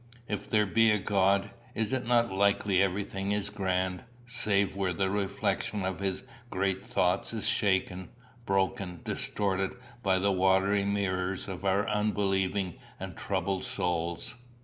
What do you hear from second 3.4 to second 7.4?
grand, save where the reflection of his great thoughts